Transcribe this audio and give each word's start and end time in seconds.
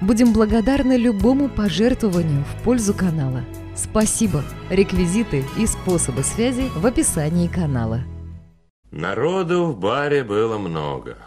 Будем 0.00 0.32
благодарны 0.32 0.96
любому 0.96 1.50
пожертвованию 1.50 2.42
в 2.44 2.62
пользу 2.64 2.94
канала. 2.94 3.44
Спасибо! 3.76 4.42
Реквизиты 4.70 5.44
и 5.58 5.66
способы 5.66 6.22
связи 6.22 6.70
в 6.74 6.86
описании 6.86 7.48
канала. 7.48 8.00
Народу 8.90 9.66
в 9.66 9.78
баре 9.78 10.24
было 10.24 10.56
много. 10.56 11.18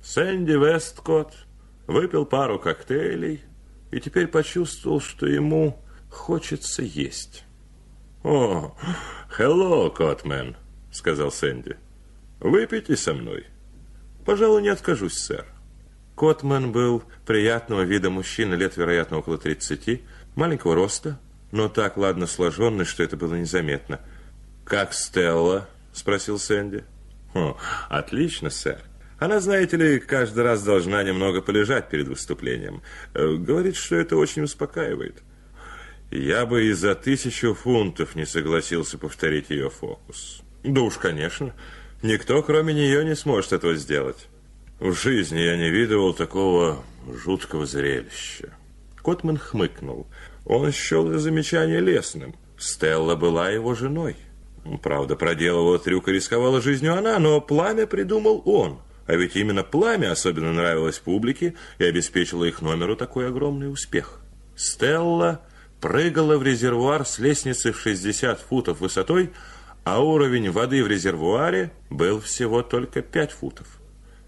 Сэнди 0.00 0.52
Весткотт 0.52 1.34
выпил 1.88 2.24
пару 2.24 2.60
коктейлей 2.60 3.42
и 3.90 4.00
теперь 4.00 4.28
почувствовал, 4.28 5.00
что 5.00 5.26
ему 5.26 5.82
хочется 6.08 6.82
есть. 6.82 7.44
«О, 8.22 8.76
hello, 9.36 9.90
Котмен»,— 9.90 10.56
сказал 10.92 11.32
Сэнди. 11.32 11.76
«Выпейте 12.38 12.96
со 12.96 13.12
мной». 13.12 13.44
«Пожалуй, 14.24 14.62
не 14.62 14.68
откажусь, 14.68 15.18
сэр». 15.18 15.53
Котман 16.14 16.70
был 16.70 17.02
приятного 17.26 17.82
вида 17.82 18.10
мужчина, 18.10 18.54
лет, 18.54 18.76
вероятно, 18.76 19.18
около 19.18 19.36
30, 19.36 20.02
маленького 20.36 20.74
роста, 20.74 21.18
но 21.50 21.68
так 21.68 21.96
ладно 21.96 22.26
сложенный, 22.26 22.84
что 22.84 23.02
это 23.02 23.16
было 23.16 23.34
незаметно. 23.34 24.00
«Как 24.64 24.94
Стелла?»– 24.94 25.68
спросил 25.92 26.38
Сэнди. 26.38 26.84
«О, 27.34 27.56
отлично, 27.88 28.48
сэр. 28.48 28.80
Она, 29.18 29.40
знаете 29.40 29.76
ли, 29.76 29.98
каждый 29.98 30.44
раз 30.44 30.62
должна 30.62 31.02
немного 31.02 31.42
полежать 31.42 31.88
перед 31.88 32.08
выступлением. 32.08 32.82
Э, 33.12 33.34
говорит, 33.34 33.76
что 33.76 33.96
это 33.96 34.16
очень 34.16 34.42
успокаивает. 34.42 35.22
Я 36.10 36.46
бы 36.46 36.66
и 36.66 36.72
за 36.72 36.94
тысячу 36.94 37.54
фунтов 37.54 38.14
не 38.14 38.24
согласился 38.24 38.98
повторить 38.98 39.50
ее 39.50 39.68
фокус. 39.68 40.42
Да 40.62 40.80
уж, 40.80 40.94
конечно, 40.94 41.54
никто, 42.02 42.42
кроме 42.42 42.72
нее, 42.72 43.04
не 43.04 43.16
сможет 43.16 43.52
этого 43.52 43.74
сделать». 43.74 44.28
В 44.80 44.92
жизни 44.92 45.38
я 45.38 45.56
не 45.56 45.70
видывал 45.70 46.14
такого 46.14 46.82
жуткого 47.06 47.64
зрелища. 47.64 48.54
Котман 48.96 49.38
хмыкнул. 49.38 50.06
Он 50.44 50.72
счел 50.72 51.16
замечание 51.18 51.80
лесным. 51.80 52.34
Стелла 52.58 53.14
была 53.14 53.50
его 53.50 53.74
женой. 53.74 54.16
Правда, 54.82 55.14
проделывала 55.14 55.78
трюк 55.78 56.08
и 56.08 56.12
рисковала 56.12 56.60
жизнью 56.60 56.96
она, 56.96 57.18
но 57.18 57.40
пламя 57.40 57.86
придумал 57.86 58.42
он. 58.46 58.80
А 59.06 59.14
ведь 59.14 59.36
именно 59.36 59.62
пламя 59.62 60.10
особенно 60.10 60.52
нравилось 60.52 60.98
публике 60.98 61.54
и 61.78 61.84
обеспечило 61.84 62.44
их 62.44 62.62
номеру 62.62 62.96
такой 62.96 63.28
огромный 63.28 63.70
успех. 63.70 64.22
Стелла 64.56 65.42
прыгала 65.80 66.38
в 66.38 66.42
резервуар 66.42 67.06
с 67.06 67.18
лестницы 67.18 67.72
в 67.72 67.78
60 67.78 68.40
футов 68.40 68.80
высотой, 68.80 69.30
а 69.84 70.02
уровень 70.02 70.50
воды 70.50 70.82
в 70.82 70.88
резервуаре 70.88 71.70
был 71.90 72.20
всего 72.20 72.62
только 72.62 73.02
5 73.02 73.32
футов. 73.32 73.66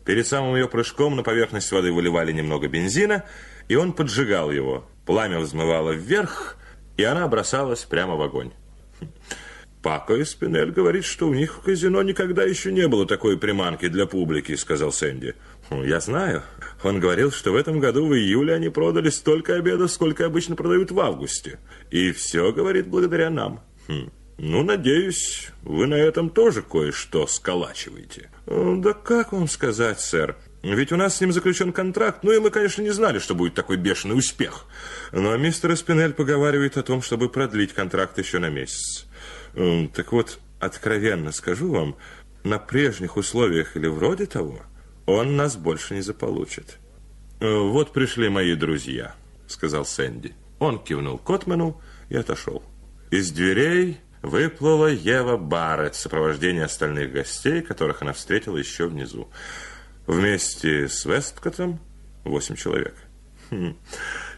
Перед 0.07 0.25
самым 0.25 0.55
ее 0.55 0.69
прыжком 0.69 1.17
на 1.17 1.25
поверхность 1.25 1.71
воды 1.73 1.93
выливали 1.93 2.33
немного 2.33 2.69
бензина, 2.69 3.25
и 3.69 3.75
он 3.75 3.93
поджигал 3.93 4.53
его. 4.53 4.89
Пламя 5.05 5.41
взмывало 5.41 5.91
вверх, 5.91 6.57
и 6.97 7.03
она 7.03 7.27
бросалась 7.27 7.83
прямо 7.83 8.15
в 8.15 8.23
огонь. 8.23 8.53
«Пако 9.83 10.15
и 10.15 10.25
Спинель 10.25 10.71
говорит, 10.71 11.05
что 11.05 11.29
у 11.29 11.35
них 11.35 11.57
в 11.57 11.61
казино 11.61 12.03
никогда 12.03 12.45
еще 12.45 12.73
не 12.73 12.89
было 12.89 13.07
такой 13.07 13.37
приманки 13.37 13.89
для 13.89 14.07
публики»,— 14.07 14.55
сказал 14.57 14.93
Сэнди. 14.93 15.35
«Я 15.71 16.01
знаю. 16.01 16.43
Он 16.83 17.01
говорил, 17.01 17.31
что 17.33 17.53
в 17.53 17.57
этом 17.57 17.81
году 17.81 18.07
в 18.07 18.15
июле 18.15 18.55
они 18.55 18.69
продали 18.69 19.11
столько 19.11 19.57
обедов, 19.57 19.91
сколько 19.91 20.25
обычно 20.25 20.57
продают 20.57 20.93
в 20.93 21.01
августе. 21.01 21.59
И 21.91 22.13
все, 22.13 22.53
говорит, 22.53 22.87
благодаря 22.87 23.31
нам». 23.31 23.61
Хм. 23.89 24.11
Ну, 24.39 24.63
надеюсь, 24.63 25.49
вы 25.63 25.87
на 25.87 25.95
этом 25.95 26.29
тоже 26.29 26.63
кое-что 26.63 27.27
сколачиваете. 27.27 28.31
Э, 28.47 28.75
да 28.79 28.93
как 28.93 29.33
вам 29.33 29.49
сказать, 29.49 30.01
сэр? 30.01 30.37
Ведь 30.63 30.93
у 30.93 30.97
нас 30.97 31.17
с 31.17 31.21
ним 31.21 31.33
заключен 31.33 31.73
контракт, 31.73 32.23
ну 32.23 32.33
и 32.33 32.39
мы, 32.39 32.51
конечно, 32.51 32.83
не 32.83 32.91
знали, 32.91 33.19
что 33.19 33.35
будет 33.35 33.55
такой 33.55 33.77
бешеный 33.77 34.19
успех. 34.19 34.67
Но 35.13 35.37
мистер 35.37 35.75
Спинель 35.77 36.13
поговаривает 36.13 36.77
о 36.77 36.83
том, 36.83 37.03
чтобы 37.03 37.29
продлить 37.29 37.73
контракт 37.73 38.19
еще 38.19 38.39
на 38.39 38.51
месяц. 38.51 39.07
Э, 39.55 39.89
так 39.95 40.13
вот, 40.13 40.39
откровенно 40.61 41.33
скажу 41.33 41.71
вам, 41.71 41.97
на 42.45 42.59
прежних 42.59 43.17
условиях 43.17 43.77
или 43.77 43.87
вроде 43.87 44.27
того, 44.27 44.61
он 45.07 45.37
нас 45.37 45.57
больше 45.57 45.95
не 45.95 46.03
заполучит. 46.03 46.79
Э, 47.41 47.59
«Вот 47.59 47.93
пришли 47.93 48.29
мои 48.29 48.55
друзья»,— 48.55 49.15
сказал 49.47 49.87
Сэнди. 49.87 50.35
Он 50.59 50.79
кивнул 50.79 51.19
Котману 51.19 51.81
и 52.09 52.17
отошел. 52.17 52.63
Из 53.11 53.31
дверей 53.31 53.99
выплыла 54.23 54.87
Ева 54.87 55.37
Барретт 55.37 55.95
в 55.95 56.01
сопровождении 56.01 56.63
остальных 56.63 57.13
гостей, 57.13 57.63
которых 57.63 58.03
она 58.03 58.13
встретила 58.13 58.57
еще 58.57 58.87
внизу. 58.87 59.29
Вместе 60.07 60.89
с 60.89 61.05
Весткотом 61.05 61.81
восемь 62.25 62.57
человек. 62.57 62.95
Хм. 63.51 63.77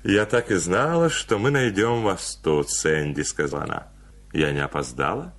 «Я 0.05 0.27
так 0.27 0.51
и 0.51 0.55
знала, 0.57 1.11
что 1.11 1.39
мы 1.39 1.51
найдем 1.51 2.03
вас 2.03 2.39
тут, 2.43 2.71
Сэнди»,— 2.71 3.23
сказала 3.23 3.65
она. 3.65 3.89
«Я 4.33 4.53
не 4.53 4.61
опоздала?» 4.61 5.35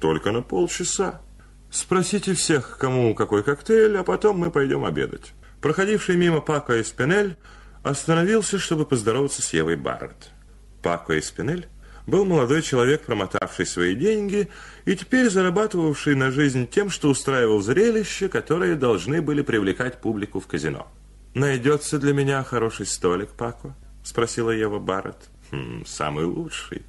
«Только 0.00 0.32
на 0.32 0.42
полчаса. 0.42 1.20
Спросите 1.70 2.34
всех, 2.34 2.78
кому 2.78 3.14
какой 3.14 3.42
коктейль, 3.42 3.96
а 3.96 4.04
потом 4.04 4.38
мы 4.38 4.50
пойдем 4.50 4.84
обедать». 4.84 5.32
Проходивший 5.60 6.16
мимо 6.16 6.40
Пако 6.40 6.76
и 6.76 6.82
Спинель 6.82 7.36
остановился, 7.84 8.58
чтобы 8.58 8.84
поздороваться 8.84 9.42
с 9.42 9.52
Евой 9.52 9.76
Барретт. 9.76 10.30
Пако 10.82 11.14
и 11.14 11.20
Спинель 11.20 11.68
был 12.06 12.24
молодой 12.24 12.62
человек, 12.62 13.02
промотавший 13.02 13.66
свои 13.66 13.94
деньги 13.94 14.48
и 14.84 14.96
теперь 14.96 15.30
зарабатывавший 15.30 16.14
на 16.14 16.30
жизнь 16.30 16.68
тем, 16.68 16.90
что 16.90 17.08
устраивал 17.08 17.60
зрелища, 17.60 18.28
которые 18.28 18.74
должны 18.74 19.22
были 19.22 19.42
привлекать 19.42 20.00
публику 20.00 20.40
в 20.40 20.46
казино. 20.46 20.88
«Найдется 21.34 21.98
для 21.98 22.12
меня 22.12 22.42
хороший 22.42 22.86
столик, 22.86 23.30
Пако?»– 23.30 23.74
спросила 24.04 24.50
Ева 24.50 24.78
Барретт. 24.78 25.30
«Хм, 25.50 25.84
«Самый 25.86 26.24
лучший. 26.24 26.82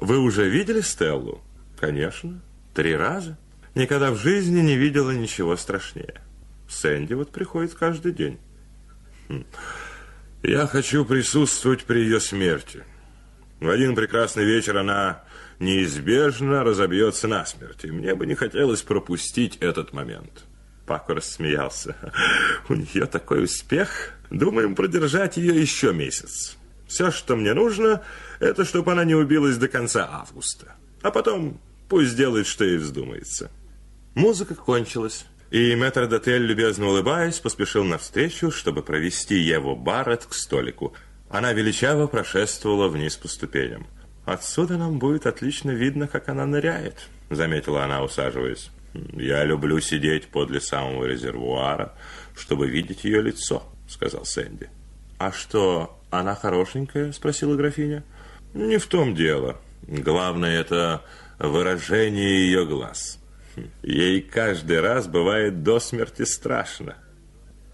Вы 0.00 0.18
уже 0.18 0.48
видели 0.48 0.80
Стеллу?» 0.80 1.40
«Конечно. 1.80 2.40
Три 2.74 2.94
раза. 2.94 3.38
Никогда 3.74 4.12
в 4.12 4.16
жизни 4.16 4.60
не 4.60 4.76
видела 4.76 5.10
ничего 5.10 5.56
страшнее. 5.56 6.20
Сэнди 6.68 7.14
вот 7.14 7.32
приходит 7.32 7.74
каждый 7.74 8.12
день». 8.12 8.38
Хм. 9.28 9.44
«Я 10.42 10.66
хочу 10.66 11.04
присутствовать 11.04 11.84
при 11.84 12.00
ее 12.00 12.20
смерти». 12.20 12.84
В 13.62 13.70
один 13.70 13.94
прекрасный 13.94 14.44
вечер 14.44 14.76
она 14.76 15.22
неизбежно 15.60 16.64
разобьется 16.64 17.28
насмерть, 17.28 17.84
и 17.84 17.92
мне 17.92 18.16
бы 18.16 18.26
не 18.26 18.34
хотелось 18.34 18.82
пропустить 18.82 19.56
этот 19.58 19.92
момент. 19.92 20.46
Пако 20.84 21.14
рассмеялся. 21.14 21.94
У 22.68 22.74
нее 22.74 23.06
такой 23.06 23.44
успех. 23.44 24.14
Думаем 24.30 24.74
продержать 24.74 25.36
ее 25.36 25.60
еще 25.60 25.92
месяц. 25.92 26.56
Все, 26.88 27.12
что 27.12 27.36
мне 27.36 27.54
нужно, 27.54 28.02
это 28.40 28.64
чтобы 28.64 28.90
она 28.90 29.04
не 29.04 29.14
убилась 29.14 29.58
до 29.58 29.68
конца 29.68 30.08
августа. 30.10 30.74
А 31.00 31.12
потом 31.12 31.60
пусть 31.88 32.16
делает, 32.16 32.48
что 32.48 32.64
ей 32.64 32.78
вздумается. 32.78 33.48
Музыка 34.16 34.56
кончилась, 34.56 35.24
и 35.52 35.76
мэтр 35.76 36.08
Дотель, 36.08 36.42
любезно 36.42 36.88
улыбаясь, 36.88 37.38
поспешил 37.38 37.84
навстречу, 37.84 38.50
чтобы 38.50 38.82
провести 38.82 39.36
Еву 39.36 39.76
Барретт 39.76 40.24
к 40.24 40.34
столику– 40.34 40.94
она 41.32 41.54
величаво 41.54 42.06
прошествовала 42.06 42.88
вниз 42.88 43.16
по 43.16 43.26
ступеням. 43.26 43.86
«Отсюда 44.26 44.76
нам 44.76 44.98
будет 44.98 45.26
отлично 45.26 45.70
видно, 45.70 46.06
как 46.06 46.28
она 46.28 46.44
ныряет»,— 46.46 47.08
заметила 47.30 47.84
она, 47.84 48.04
усаживаясь. 48.04 48.70
«Я 49.14 49.42
люблю 49.44 49.80
сидеть 49.80 50.28
подле 50.28 50.60
самого 50.60 51.06
резервуара, 51.06 51.94
чтобы 52.36 52.68
видеть 52.68 53.04
ее 53.04 53.22
лицо»,— 53.22 53.64
сказал 53.88 54.26
Сэнди. 54.26 54.68
«А 55.18 55.32
что, 55.32 55.98
она 56.10 56.34
хорошенькая?»— 56.34 57.12
спросила 57.12 57.56
графиня. 57.56 58.04
«Не 58.52 58.76
в 58.76 58.86
том 58.86 59.14
дело. 59.14 59.56
Главное, 59.88 60.60
это 60.60 61.02
выражение 61.38 62.44
ее 62.44 62.66
глаз. 62.66 63.18
Ей 63.82 64.20
каждый 64.20 64.80
раз 64.80 65.06
бывает 65.06 65.62
до 65.62 65.80
смерти 65.80 66.24
страшно. 66.24 66.96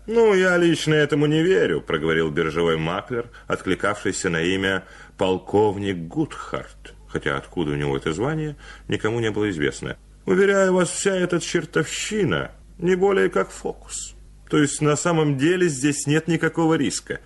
«Ну, 0.08 0.32
я 0.32 0.56
лично 0.56 0.94
этому 0.94 1.26
не 1.26 1.42
верю»,– 1.42 1.80
проговорил 1.86 2.30
биржевой 2.30 2.78
маклер, 2.78 3.26
откликавшийся 3.46 4.30
на 4.30 4.40
имя 4.40 4.84
полковник 5.18 5.98
Гудхарт, 6.08 6.94
хотя 7.08 7.36
откуда 7.36 7.72
у 7.72 7.74
него 7.74 7.94
это 7.94 8.14
звание, 8.14 8.56
никому 8.88 9.20
не 9.20 9.30
было 9.30 9.50
известно. 9.50 9.98
«Уверяю 10.24 10.72
вас, 10.72 10.88
вся 10.88 11.14
эта 11.14 11.38
чертовщина 11.40 12.52
не 12.78 12.94
более 12.94 13.28
как 13.28 13.50
фокус. 13.50 14.14
То 14.48 14.56
есть 14.56 14.80
на 14.80 14.96
самом 14.96 15.36
деле 15.36 15.68
здесь 15.68 16.06
нет 16.06 16.26
никакого 16.26 16.72
риска. 16.72 17.20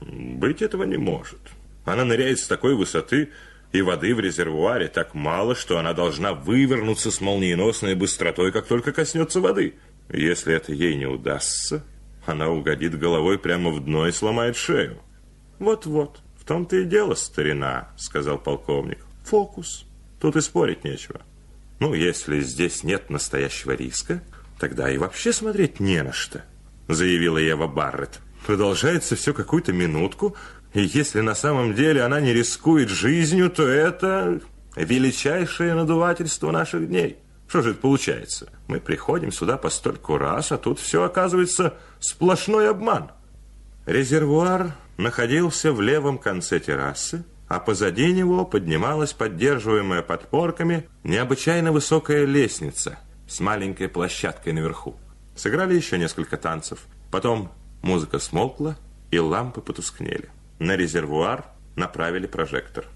Быть 0.00 0.60
этого 0.60 0.82
не 0.82 0.96
может. 0.96 1.38
Она 1.84 2.04
ныряет 2.04 2.40
с 2.40 2.48
такой 2.48 2.74
высоты, 2.74 3.30
и 3.70 3.80
воды 3.80 4.12
в 4.12 4.18
резервуаре 4.18 4.88
так 4.88 5.14
мало, 5.14 5.54
что 5.54 5.78
она 5.78 5.92
должна 5.92 6.32
вывернуться 6.32 7.12
с 7.12 7.20
молниеносной 7.20 7.94
быстротой, 7.94 8.50
как 8.50 8.66
только 8.66 8.90
коснется 8.90 9.40
воды. 9.40 9.74
Если 10.12 10.52
это 10.52 10.72
ей 10.72 10.96
не 10.96 11.06
удастся, 11.06 11.84
она 12.26 12.48
угодит 12.48 12.98
головой 12.98 13.38
прямо 13.38 13.70
в 13.70 13.84
дно 13.84 14.06
и 14.06 14.12
сломает 14.12 14.56
шею. 14.56 14.98
Вот-вот, 15.58 16.20
в 16.38 16.44
том-то 16.44 16.76
и 16.76 16.84
дело, 16.84 17.14
старина, 17.14 17.88
сказал 17.96 18.38
полковник. 18.38 18.98
Фокус. 19.24 19.86
Тут 20.20 20.36
и 20.36 20.40
спорить 20.40 20.84
нечего. 20.84 21.20
Ну, 21.80 21.94
если 21.94 22.40
здесь 22.40 22.84
нет 22.84 23.10
настоящего 23.10 23.72
риска, 23.72 24.22
тогда 24.58 24.90
и 24.90 24.98
вообще 24.98 25.32
смотреть 25.32 25.80
не 25.80 26.02
на 26.02 26.12
что, 26.12 26.42
заявила 26.88 27.38
Ева 27.38 27.66
Барретт. 27.66 28.20
Продолжается 28.46 29.16
все 29.16 29.34
какую-то 29.34 29.72
минутку, 29.72 30.36
и 30.72 30.82
если 30.82 31.20
на 31.20 31.34
самом 31.34 31.74
деле 31.74 32.02
она 32.02 32.20
не 32.20 32.32
рискует 32.32 32.88
жизнью, 32.88 33.50
то 33.50 33.66
это 33.66 34.40
величайшее 34.76 35.74
надувательство 35.74 36.50
наших 36.50 36.88
дней. 36.88 37.18
Что 37.54 37.62
же 37.62 37.70
это 37.70 37.82
получается? 37.82 38.52
Мы 38.66 38.80
приходим 38.80 39.30
сюда 39.30 39.56
по 39.56 39.70
стольку 39.70 40.18
раз, 40.18 40.50
а 40.50 40.58
тут 40.58 40.80
все 40.80 41.04
оказывается 41.04 41.74
сплошной 42.00 42.68
обман. 42.68 43.12
Резервуар 43.86 44.74
находился 44.96 45.72
в 45.72 45.80
левом 45.80 46.18
конце 46.18 46.58
террасы, 46.58 47.24
а 47.46 47.60
позади 47.60 48.12
него 48.12 48.44
поднималась 48.44 49.12
поддерживаемая 49.12 50.02
подпорками 50.02 50.88
необычайно 51.04 51.70
высокая 51.70 52.24
лестница 52.24 52.98
с 53.28 53.38
маленькой 53.38 53.88
площадкой 53.88 54.52
наверху. 54.52 54.96
Сыграли 55.36 55.76
еще 55.76 55.96
несколько 55.96 56.36
танцев. 56.36 56.80
Потом 57.12 57.52
музыка 57.82 58.18
смолкла, 58.18 58.76
и 59.12 59.20
лампы 59.20 59.60
потускнели. 59.60 60.28
На 60.58 60.74
резервуар 60.74 61.44
направили 61.76 62.26
прожектор. 62.26 62.86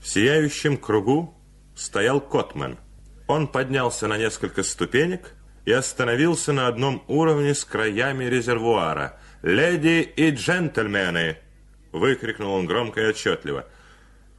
В 0.00 0.06
сияющем 0.06 0.76
кругу 0.76 1.34
стоял 1.74 2.20
Котмен. 2.20 2.78
Он 3.26 3.48
поднялся 3.48 4.06
на 4.06 4.18
несколько 4.18 4.62
ступенек 4.62 5.34
и 5.64 5.72
остановился 5.72 6.52
на 6.52 6.68
одном 6.68 7.02
уровне 7.08 7.54
с 7.54 7.64
краями 7.64 8.24
резервуара. 8.24 9.18
«Леди 9.42 10.00
и 10.02 10.30
джентльмены!»– 10.30 11.38
выкрикнул 11.92 12.54
он 12.54 12.66
громко 12.66 13.00
и 13.00 13.08
отчетливо. 13.08 13.66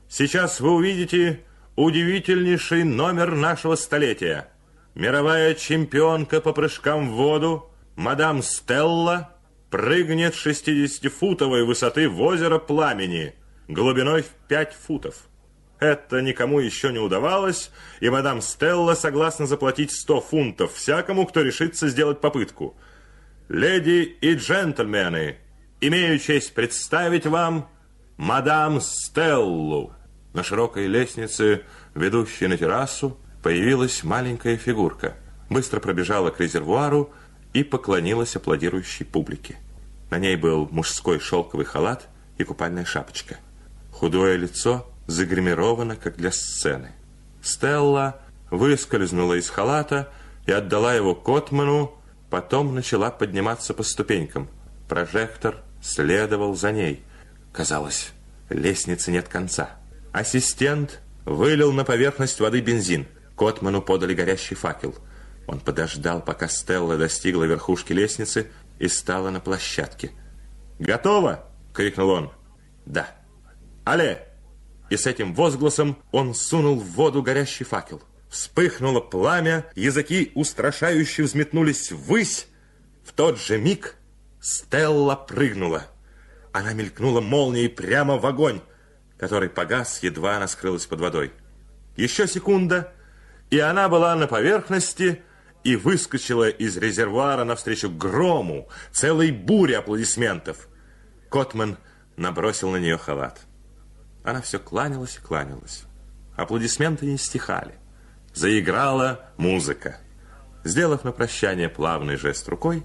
«Сейчас 0.09 0.59
вы 0.59 0.71
увидите 0.71 1.41
удивительнейший 1.75 2.83
номер 2.83 3.35
нашего 3.35 3.75
столетия. 3.75 4.49
Мировая 4.95 5.53
чемпионка 5.53 6.41
по 6.41 6.53
прыжкам 6.53 7.09
в 7.09 7.13
воду, 7.13 7.69
мадам 7.95 8.41
Стелла– 8.41 9.33
прыгнет 9.69 10.35
с 10.35 10.45
60-футовой 10.45 11.63
высоты 11.63 12.09
в 12.09 12.21
озеро 12.21 12.59
Пламени, 12.59 13.35
глубиной 13.67 14.23
в 14.23 14.29
5 14.47 14.73
футов. 14.73 15.15
Это 15.79 16.21
никому 16.21 16.59
еще 16.59 16.91
не 16.91 16.99
удавалось, 16.99 17.71
и 17.99 18.09
мадам 18.09 18.41
Стелла 18.41 18.95
согласна 18.95 19.45
заплатить 19.45 19.91
100 19.91 20.21
фунтов 20.21 20.73
всякому, 20.73 21.25
кто 21.27 21.41
решится 21.41 21.87
сделать 21.87 22.19
попытку. 22.19 22.75
Леди 23.47 24.17
и 24.19 24.33
джентльмены, 24.33 25.37
имею 25.79 26.17
честь 26.19 26.53
представить 26.55 27.27
вам 27.27 27.69
мадам 28.17 28.81
Стеллу. 28.81 29.93
На 30.33 30.43
широкой 30.43 30.87
лестнице, 30.87 31.61
ведущей 31.93 32.47
на 32.47 32.57
террасу, 32.57 33.17
появилась 33.43 34.03
маленькая 34.03 34.57
фигурка. 34.57 35.15
Быстро 35.49 35.79
пробежала 35.79 36.31
к 36.31 36.39
резервуару 36.39 37.13
и 37.53 37.63
поклонилась 37.63 38.35
аплодирующей 38.35 39.05
публике. 39.05 39.57
На 40.09 40.17
ней 40.17 40.35
был 40.35 40.67
мужской 40.71 41.19
шелковый 41.19 41.65
халат 41.65 42.07
и 42.37 42.43
купальная 42.43 42.85
шапочка. 42.85 43.37
Худое 43.91 44.37
лицо 44.37 44.87
загримировано, 45.07 45.95
как 45.95 46.17
для 46.17 46.31
сцены. 46.31 46.91
Стелла 47.41 48.19
выскользнула 48.51 49.35
из 49.35 49.49
халата 49.49 50.11
и 50.45 50.51
отдала 50.51 50.93
его 50.93 51.15
Котману, 51.15 51.97
потом 52.29 52.75
начала 52.75 53.09
подниматься 53.09 53.73
по 53.73 53.83
ступенькам. 53.83 54.49
Прожектор 54.87 55.63
следовал 55.81 56.55
за 56.55 56.71
ней. 56.71 57.03
Казалось, 57.51 58.11
лестницы 58.49 59.11
нет 59.11 59.27
конца. 59.27 59.71
Ассистент 60.13 61.01
вылил 61.25 61.71
на 61.71 61.83
поверхность 61.83 62.39
воды 62.39 62.61
бензин. 62.61 63.07
Котману 63.35 63.81
подали 63.81 64.13
горящий 64.13 64.55
факел. 64.55 64.95
Он 65.47 65.59
подождал, 65.59 66.21
пока 66.21 66.47
Стелла 66.47 66.97
достигла 66.97 67.45
верхушки 67.45 67.93
лестницы 67.93 68.47
и 68.79 68.87
стала 68.87 69.29
на 69.29 69.39
площадке. 69.39 70.11
«Готово!»— 70.79 71.45
крикнул 71.73 72.09
он. 72.09 72.31
«Да». 72.85 73.07
«Але!» 73.85 74.26
И 74.89 74.97
с 74.97 75.05
этим 75.05 75.33
возгласом 75.33 75.97
он 76.11 76.33
сунул 76.33 76.79
в 76.79 76.85
воду 76.91 77.21
горящий 77.21 77.65
факел. 77.65 78.01
Вспыхнуло 78.29 78.99
пламя, 78.99 79.65
языки 79.75 80.31
устрашающе 80.35 81.23
взметнулись 81.23 81.91
ввысь. 81.91 82.47
В 83.05 83.13
тот 83.13 83.39
же 83.39 83.57
миг 83.57 83.95
Стелла 84.41 85.15
прыгнула. 85.15 85.87
Она 86.51 86.73
мелькнула 86.73 87.21
молнией 87.21 87.69
прямо 87.69 88.17
в 88.17 88.25
огонь, 88.25 88.61
который 89.17 89.49
погас, 89.49 90.01
едва 90.03 90.37
она 90.37 90.47
скрылась 90.47 90.85
под 90.85 91.01
водой. 91.01 91.31
Еще 91.95 92.27
секунда, 92.27 92.93
и 93.49 93.59
она 93.59 93.89
была 93.89 94.15
на 94.15 94.27
поверхности, 94.27 95.21
и 95.63 95.75
выскочила 95.75 96.47
из 96.47 96.77
резервуара 96.77 97.43
навстречу 97.43 97.89
грому, 97.89 98.69
целой 98.91 99.31
буре 99.31 99.77
аплодисментов. 99.77 100.69
Котман 101.29 101.77
набросил 102.15 102.69
на 102.69 102.77
нее 102.77 102.97
халат. 102.97 103.41
Она 104.27 104.41
все 104.41 104.59
кланялась 104.59 105.15
и 105.15 105.25
кланялась. 105.25 105.83
Аплодисменты 106.35 107.05
не 107.05 107.17
стихали. 107.17 107.75
Заиграла 108.33 109.31
музыка. 109.37 109.99
Сделав 110.65 111.05
на 111.05 111.13
прощание 111.13 111.69
плавный 111.69 112.17
жест 112.17 112.49
рукой, 112.49 112.83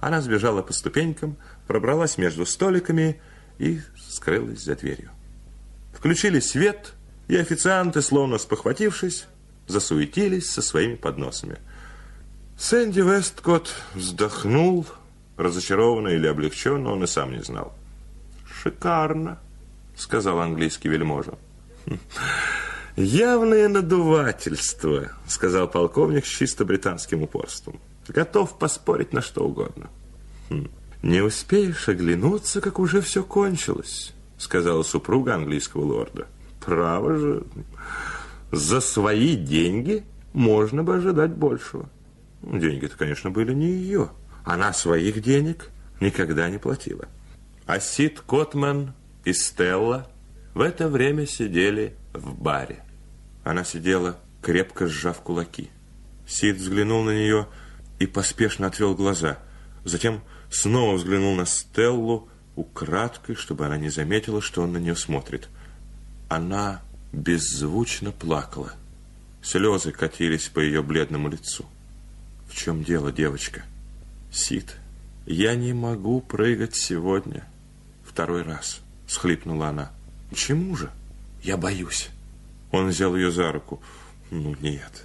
она 0.00 0.20
сбежала 0.20 0.60
по 0.62 0.72
ступенькам, 0.72 1.36
пробралась 1.68 2.18
между 2.18 2.44
столиками 2.44 3.20
и 3.58 3.80
скрылась 3.96 4.64
за 4.64 4.74
дверью. 4.74 5.12
Включили 5.94 6.40
свет, 6.40 6.94
и 7.28 7.36
официанты, 7.36 8.02
словно 8.02 8.38
спохватившись, 8.38 9.26
засуетились 9.68 10.50
со 10.50 10.62
своими 10.62 10.96
подносами– 10.96 11.58
Сэнди 12.62 13.00
Весткот 13.00 13.74
вздохнул, 13.94 14.86
разочарованно 15.36 16.08
или 16.08 16.28
облегченно, 16.28 16.92
он 16.92 17.02
и 17.02 17.06
сам 17.08 17.32
не 17.32 17.42
знал. 17.42 17.72
«Шикарно»,— 18.46 19.40
сказал 20.02 20.40
английский 20.40 20.88
вельможа. 20.88 21.34
«Хм, 21.86 21.98
«Явное 22.96 23.68
надувательство»,— 23.68 25.12
сказал 25.26 25.68
полковник 25.68 26.26
с 26.26 26.28
чисто 26.28 26.64
британским 26.64 27.22
упорством. 27.22 27.80
«Готов 28.08 28.58
поспорить 28.58 29.12
на 29.12 29.22
что 29.22 29.44
угодно». 29.44 29.88
«Не 31.02 31.20
успеешь 31.20 31.88
оглянуться, 31.88 32.60
как 32.60 32.78
уже 32.78 33.00
все 33.00 33.24
кончилось»,— 33.24 34.12
сказала 34.38 34.82
супруга 34.82 35.34
английского 35.34 35.84
лорда. 35.84 36.26
«Право 36.64 37.16
же, 37.16 37.44
за 38.50 38.80
свои 38.80 39.36
деньги 39.36 40.04
можно 40.32 40.82
бы 40.84 40.96
ожидать 40.96 41.32
большего». 41.32 41.88
Деньги-то, 42.42 42.96
конечно, 42.96 43.30
были 43.30 43.54
не 43.54 43.70
ее. 43.70 44.10
Она 44.44 44.72
своих 44.72 45.22
денег 45.22 45.70
никогда 46.00 46.50
не 46.50 46.58
платила. 46.58 47.06
А 47.66 47.78
Сид 47.78 48.20
Котман 48.20 48.94
и 49.24 49.32
Стелла 49.32 50.10
в 50.54 50.60
это 50.60 50.88
время 50.88 51.26
сидели 51.26 51.96
в 52.12 52.34
баре. 52.34 52.82
Она 53.44 53.64
сидела, 53.64 54.18
крепко 54.40 54.86
сжав 54.86 55.20
кулаки. 55.20 55.70
Сид 56.26 56.56
взглянул 56.56 57.02
на 57.02 57.10
нее 57.10 57.48
и 57.98 58.06
поспешно 58.06 58.66
отвел 58.66 58.94
глаза. 58.94 59.38
Затем 59.84 60.22
снова 60.50 60.96
взглянул 60.96 61.34
на 61.34 61.46
Стеллу 61.46 62.28
украдкой, 62.56 63.34
чтобы 63.34 63.66
она 63.66 63.78
не 63.78 63.88
заметила, 63.88 64.40
что 64.40 64.62
он 64.62 64.72
на 64.72 64.78
нее 64.78 64.96
смотрит. 64.96 65.48
Она 66.28 66.82
беззвучно 67.12 68.12
плакала. 68.12 68.72
Слезы 69.42 69.92
катились 69.92 70.48
по 70.48 70.60
ее 70.60 70.82
бледному 70.82 71.28
лицу. 71.28 71.66
В 72.48 72.54
чем 72.54 72.84
дело, 72.84 73.10
девочка? 73.10 73.62
Сид, 74.30 74.76
я 75.26 75.54
не 75.54 75.72
могу 75.72 76.20
прыгать 76.20 76.76
сегодня. 76.76 77.44
Второй 78.04 78.42
раз, 78.42 78.80
схлипнула 79.12 79.68
она. 79.68 79.92
Почему 80.30 80.74
же? 80.76 80.90
Я 81.42 81.56
боюсь. 81.56 82.10
Он 82.70 82.88
взял 82.88 83.14
ее 83.14 83.30
за 83.30 83.52
руку. 83.52 83.82
Ну, 84.30 84.56
нет, 84.60 85.04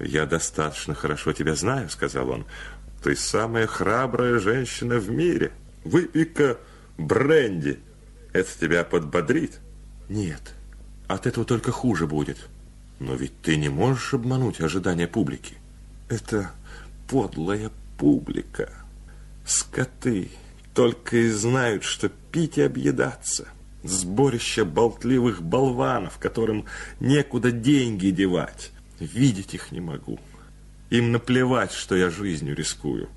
я 0.00 0.26
достаточно 0.26 0.94
хорошо 0.94 1.32
тебя 1.32 1.54
знаю, 1.54 1.90
сказал 1.90 2.30
он. 2.30 2.46
Ты 3.02 3.16
самая 3.16 3.66
храбрая 3.66 4.38
женщина 4.38 4.98
в 4.98 5.10
мире. 5.10 5.52
Выпей-ка 5.84 6.58
бренди. 6.96 7.80
Это 8.32 8.48
тебя 8.58 8.84
подбодрит. 8.84 9.58
Нет, 10.08 10.54
от 11.08 11.26
этого 11.26 11.44
только 11.44 11.70
хуже 11.70 12.06
будет. 12.06 12.38
Но 12.98 13.14
ведь 13.14 13.38
ты 13.42 13.56
не 13.56 13.68
можешь 13.68 14.14
обмануть 14.14 14.60
ожидания 14.60 15.08
публики. 15.08 15.56
Это 16.08 16.52
подлая 17.08 17.70
публика. 17.98 18.70
Скоты 19.44 20.30
только 20.74 21.16
и 21.16 21.28
знают, 21.30 21.84
что 21.84 22.08
пить 22.08 22.58
и 22.58 22.62
объедаться. 22.62 23.48
Сборище 23.84 24.64
болтливых 24.64 25.42
болванов, 25.42 26.18
которым 26.18 26.66
некуда 27.00 27.50
деньги 27.50 28.10
девать. 28.10 28.70
Видеть 29.00 29.54
их 29.54 29.72
не 29.72 29.80
могу. 29.80 30.20
Им 30.90 31.10
наплевать, 31.10 31.72
что 31.72 31.96
я 31.96 32.10
жизнью 32.10 32.54
рискую. 32.54 33.08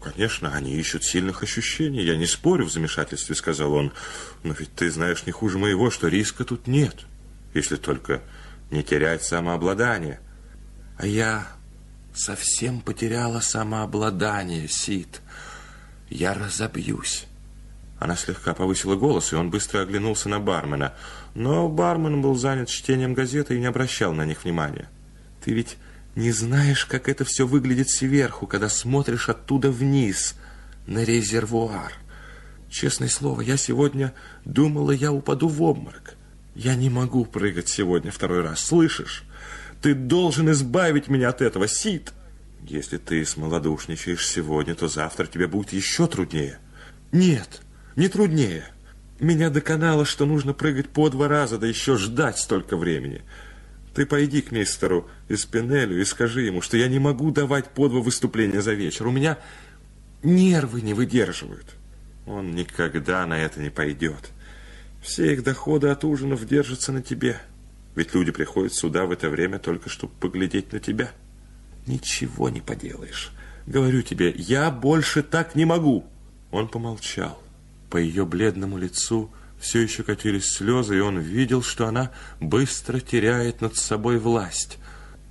«Конечно, 0.00 0.54
они 0.54 0.76
ищут 0.76 1.02
сильных 1.04 1.42
ощущений. 1.42 2.02
Я 2.02 2.16
не 2.16 2.26
спорю 2.26 2.66
в 2.66 2.72
замешательстве»,— 2.72 3.34
сказал 3.36 3.72
он. 3.72 3.92
«Но 4.44 4.54
ведь 4.54 4.72
ты 4.74 4.90
знаешь 4.90 5.26
не 5.26 5.32
хуже 5.32 5.58
моего, 5.58 5.90
что 5.90 6.06
риска 6.06 6.44
тут 6.44 6.68
нет, 6.68 7.04
если 7.52 7.76
только 7.76 8.22
не 8.70 8.84
терять 8.84 9.24
самообладание». 9.24 10.20
А 10.98 11.06
я 11.06 11.48
совсем 12.14 12.80
потеряла 12.80 13.40
самообладание, 13.40 14.68
Сид. 14.68 15.20
Я 16.08 16.34
разобьюсь. 16.34 17.26
Она 17.98 18.16
слегка 18.16 18.54
повысила 18.54 18.94
голос, 18.94 19.32
и 19.32 19.36
он 19.36 19.50
быстро 19.50 19.80
оглянулся 19.80 20.28
на 20.28 20.38
бармена. 20.38 20.94
Но 21.34 21.68
бармен 21.68 22.20
был 22.20 22.34
занят 22.34 22.68
чтением 22.68 23.14
газеты 23.14 23.56
и 23.56 23.60
не 23.60 23.66
обращал 23.66 24.12
на 24.12 24.26
них 24.26 24.44
внимания. 24.44 24.88
«Ты 25.42 25.52
ведь 25.52 25.76
не 26.14 26.32
знаешь, 26.32 26.84
как 26.86 27.08
это 27.08 27.24
все 27.24 27.46
выглядит 27.46 27.90
сверху, 27.90 28.46
когда 28.46 28.68
смотришь 28.68 29.28
оттуда 29.28 29.70
вниз, 29.70 30.34
на 30.86 31.04
резервуар. 31.04 31.92
Честное 32.70 33.08
слово, 33.08 33.42
я 33.42 33.56
сегодня 33.56 34.12
думала, 34.44 34.92
я 34.92 35.12
упаду 35.12 35.48
в 35.48 35.62
обморок. 35.62 36.14
Я 36.54 36.74
не 36.74 36.88
могу 36.88 37.24
прыгать 37.24 37.68
сегодня 37.68 38.10
второй 38.10 38.42
раз, 38.42 38.60
слышишь? 38.60 39.24
Ты 39.82 39.94
должен 39.94 40.50
избавить 40.50 41.08
меня 41.08 41.28
от 41.28 41.42
этого, 41.42 41.68
Сид. 41.68 42.12
Если 42.68 42.96
ты 42.96 43.24
смолодушничаешь 43.24 44.26
сегодня, 44.26 44.74
то 44.74 44.88
завтра 44.88 45.26
тебе 45.26 45.46
будет 45.46 45.72
еще 45.72 46.08
труднее. 46.08 46.58
Нет, 47.12 47.62
не 47.94 48.08
труднее. 48.08 48.64
Меня 49.20 49.50
доконало, 49.50 50.04
что 50.04 50.26
нужно 50.26 50.52
прыгать 50.52 50.88
по 50.88 51.08
два 51.08 51.28
раза, 51.28 51.58
да 51.58 51.66
еще 51.68 51.96
ждать 51.96 52.38
столько 52.38 52.76
времени. 52.76 53.22
Ты 53.94 54.04
пойди 54.04 54.42
к 54.42 54.50
мистеру 54.50 55.08
Испинелю 55.28 56.00
и 56.00 56.04
скажи 56.04 56.42
ему, 56.42 56.60
что 56.60 56.76
я 56.76 56.88
не 56.88 56.98
могу 56.98 57.30
давать 57.30 57.68
по 57.68 57.88
два 57.88 58.00
выступления 58.00 58.60
за 58.60 58.74
вечер. 58.74 59.06
У 59.06 59.12
меня 59.12 59.38
нервы 60.24 60.82
не 60.82 60.92
выдерживают. 60.92 61.76
Он 62.26 62.50
никогда 62.50 63.24
на 63.26 63.38
это 63.38 63.60
не 63.60 63.70
пойдет. 63.70 64.30
Все 65.00 65.32
их 65.32 65.44
доходы 65.44 65.88
от 65.88 66.04
ужинов 66.04 66.44
держатся 66.46 66.90
на 66.90 67.00
тебе. 67.00 67.40
Ведь 67.94 68.12
люди 68.12 68.32
приходят 68.32 68.74
сюда 68.74 69.06
в 69.06 69.12
это 69.12 69.30
время 69.30 69.60
только 69.60 69.88
чтобы 69.88 70.12
поглядеть 70.18 70.72
на 70.72 70.80
тебя. 70.80 71.12
Ничего 71.86 72.48
не 72.48 72.60
поделаешь. 72.60 73.32
Говорю 73.66 74.02
тебе, 74.02 74.30
я 74.36 74.70
больше 74.70 75.22
так 75.22 75.54
не 75.54 75.64
могу. 75.64 76.04
Он 76.50 76.68
помолчал. 76.68 77.42
По 77.90 77.96
ее 77.96 78.26
бледному 78.26 78.78
лицу 78.78 79.30
все 79.58 79.80
еще 79.80 80.02
катились 80.02 80.48
слезы, 80.48 80.98
и 80.98 81.00
он 81.00 81.18
видел, 81.18 81.62
что 81.62 81.86
она 81.86 82.10
быстро 82.40 83.00
теряет 83.00 83.60
над 83.60 83.76
собой 83.76 84.18
власть. 84.18 84.78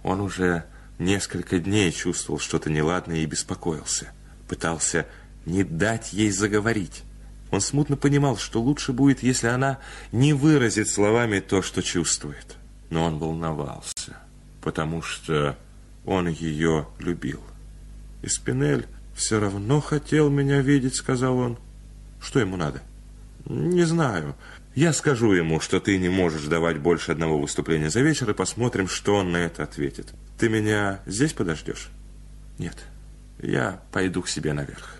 Он 0.03 0.21
уже 0.21 0.65
несколько 0.99 1.59
дней 1.59 1.91
чувствовал 1.91 2.39
что-то 2.39 2.69
неладное 2.69 3.17
и 3.17 3.25
беспокоился. 3.25 4.11
Пытался 4.47 5.05
не 5.45 5.63
дать 5.63 6.13
ей 6.13 6.31
заговорить. 6.31 7.03
Он 7.51 7.61
смутно 7.61 7.95
понимал, 7.95 8.37
что 8.37 8.61
лучше 8.61 8.91
будет, 8.91 9.23
если 9.23 9.47
она 9.47 9.79
не 10.11 10.33
выразит 10.33 10.89
словами 10.89 11.39
то, 11.39 11.61
что 11.61 11.81
чувствует. 11.81 12.55
Но 12.89 13.05
он 13.05 13.17
волновался, 13.17 14.17
потому 14.61 15.01
что 15.01 15.57
он 16.05 16.27
ее 16.27 16.87
любил. 16.99 17.41
И 18.21 18.27
Спинель 18.27 18.85
все 19.15 19.39
равно 19.39 19.81
хотел 19.81 20.29
меня 20.29 20.61
видеть, 20.61 20.95
сказал 20.95 21.37
он. 21.37 21.57
Что 22.19 22.39
ему 22.39 22.57
надо? 22.57 22.81
Не 23.45 23.83
знаю. 23.83 24.35
Я 24.73 24.91
скажу 24.91 25.31
ему, 25.31 25.59
что 25.61 25.79
ты 25.79 25.97
не 25.97 26.09
можешь 26.09 26.45
давать 26.45 26.79
больше 26.79 27.11
одного 27.11 27.39
выступления 27.39 27.89
за 27.89 28.01
вечер, 28.01 28.29
и 28.29 28.33
посмотрим, 28.33 28.87
что 28.87 29.15
он 29.15 29.31
на 29.31 29.37
это 29.37 29.63
ответит. 29.63 30.13
Ты 30.37 30.49
меня 30.49 30.99
здесь 31.05 31.33
подождешь? 31.33 31.89
Нет. 32.57 32.75
Я 33.41 33.81
пойду 33.91 34.21
к 34.21 34.27
себе 34.27 34.53
наверх. 34.53 34.97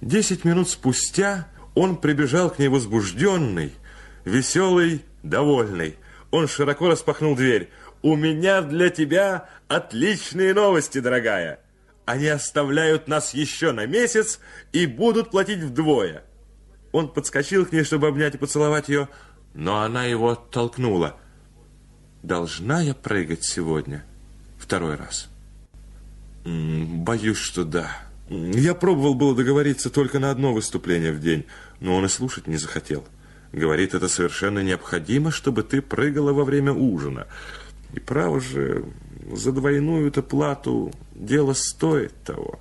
Десять 0.00 0.44
минут 0.44 0.68
спустя 0.68 1.48
он 1.74 1.96
прибежал 1.96 2.50
к 2.50 2.58
ней 2.58 2.68
возбужденный, 2.68 3.72
веселый, 4.24 5.02
довольный. 5.22 5.96
Он 6.30 6.48
широко 6.48 6.88
распахнул 6.88 7.34
дверь. 7.34 7.70
«У 8.04 8.16
меня 8.16 8.60
для 8.60 8.90
тебя 8.90 9.48
отличные 9.66 10.52
новости, 10.52 10.98
дорогая. 10.98 11.60
Они 12.04 12.26
оставляют 12.26 13.08
нас 13.08 13.32
еще 13.32 13.72
на 13.72 13.86
месяц 13.86 14.40
и 14.74 14.84
будут 14.84 15.30
платить 15.30 15.60
вдвое». 15.60 16.22
Он 16.92 17.08
подскочил 17.08 17.64
к 17.64 17.72
ней, 17.72 17.82
чтобы 17.82 18.08
обнять 18.08 18.34
и 18.34 18.38
поцеловать 18.38 18.90
ее, 18.90 19.08
но 19.54 19.80
она 19.80 20.04
его 20.04 20.32
оттолкнула. 20.32 21.16
«Должна 22.22 22.82
я 22.82 22.92
прыгать 22.92 23.42
сегодня?» 23.42 24.04
Второй 24.58 24.96
раз. 24.96 25.30
«Боюсь, 26.44 27.38
что 27.38 27.64
да. 27.64 27.88
Я 28.28 28.74
пробовал 28.74 29.14
было 29.14 29.34
договориться 29.34 29.88
только 29.88 30.18
на 30.18 30.30
одно 30.30 30.52
выступление 30.52 31.12
в 31.12 31.20
день, 31.20 31.46
но 31.80 31.96
он 31.96 32.04
и 32.04 32.08
слушать 32.10 32.48
не 32.48 32.58
захотел. 32.58 33.06
Говорит, 33.50 33.94
это 33.94 34.08
совершенно 34.08 34.58
необходимо, 34.58 35.30
чтобы 35.30 35.62
ты 35.62 35.80
прыгала 35.80 36.34
во 36.34 36.44
время 36.44 36.74
ужина. 36.74 37.28
И 37.94 38.00
право 38.00 38.40
же, 38.40 38.84
за 39.32 39.52
двойную-то 39.52 40.22
плату 40.22 40.92
дело 41.14 41.52
стоит 41.52 42.12
того». 42.24 42.58